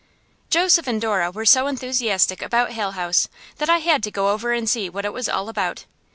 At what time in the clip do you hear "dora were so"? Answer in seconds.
0.99-1.67